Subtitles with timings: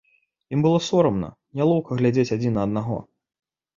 [0.55, 1.29] Ім было сорамна,
[1.61, 2.97] нялоўка глядзець адзін на аднаго.